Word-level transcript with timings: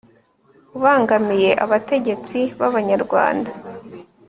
ubangamiye 0.77 1.49
abategetsi 1.63 2.39
b'abanyarwanda 2.59 3.51